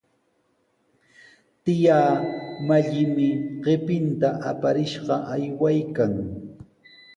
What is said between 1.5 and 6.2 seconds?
Tiyaa Mallimi qipinta aparishqa aywaykan.